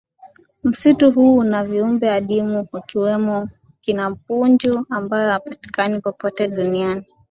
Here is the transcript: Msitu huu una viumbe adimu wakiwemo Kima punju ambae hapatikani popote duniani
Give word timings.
Msitu 0.63 1.11
huu 1.11 1.37
una 1.37 1.63
viumbe 1.63 2.11
adimu 2.11 2.67
wakiwemo 2.71 3.49
Kima 3.81 4.15
punju 4.15 4.85
ambae 4.89 5.29
hapatikani 5.29 5.99
popote 6.01 6.47
duniani 6.47 7.05